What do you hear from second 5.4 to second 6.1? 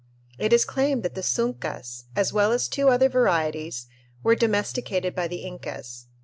Incas.